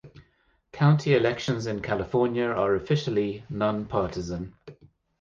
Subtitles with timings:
[0.71, 4.55] County elections in California are officially nonpartisan.